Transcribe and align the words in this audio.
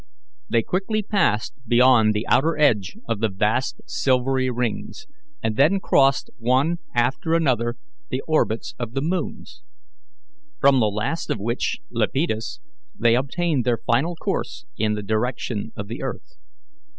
They 0.49 0.63
quickly 0.63 1.03
passed 1.03 1.53
beyond 1.67 2.15
the 2.15 2.25
outer 2.27 2.57
edge 2.57 2.97
of 3.07 3.19
the 3.19 3.29
vast 3.29 3.81
silvery 3.85 4.49
rings, 4.49 5.05
and 5.43 5.57
then 5.57 5.79
crossed 5.79 6.31
one 6.39 6.77
after 6.95 7.35
another 7.35 7.75
the 8.09 8.23
orbits 8.27 8.73
of 8.79 8.93
the 8.93 9.01
moons, 9.03 9.61
from 10.59 10.79
the 10.79 10.87
last 10.89 11.29
of 11.29 11.37
which, 11.37 11.77
Iapetus, 11.95 12.61
they 12.97 13.15
obtained 13.15 13.63
their 13.63 13.77
final 13.77 14.15
course 14.15 14.65
in 14.75 14.95
the 14.95 15.03
direction 15.03 15.71
of 15.75 15.87
the 15.87 16.01
earth. 16.01 16.33